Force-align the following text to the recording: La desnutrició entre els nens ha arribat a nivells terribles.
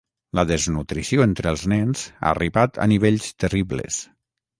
La 0.37 0.43
desnutrició 0.51 1.25
entre 1.27 1.51
els 1.51 1.65
nens 1.73 2.05
ha 2.21 2.31
arribat 2.31 2.81
a 2.87 2.87
nivells 2.95 3.29
terribles. 3.45 4.01